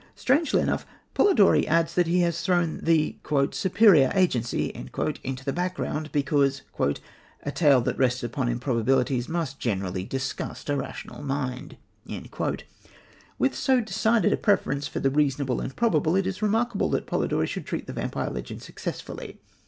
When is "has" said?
2.21-2.41